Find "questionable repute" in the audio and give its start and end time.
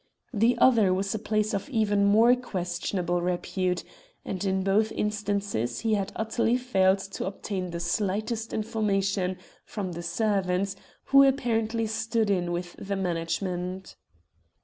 2.35-3.83